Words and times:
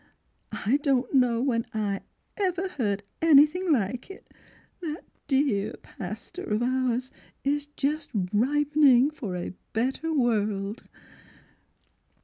I 0.65 0.79
don't 0.81 1.13
know 1.13 1.43
when 1.43 1.67
I 1.75 2.01
ever 2.35 2.69
heard 2.69 3.03
anything 3.21 3.71
like 3.71 4.09
it! 4.09 4.33
That 4.81 5.01
dear 5.27 5.75
pastor 5.83 6.41
of 6.43 6.63
ours 6.63 7.11
is 7.43 7.67
just 7.77 8.09
ripening 8.33 9.11
for 9.11 9.35
a 9.35 9.53
better 9.73 10.11
world 10.11 10.87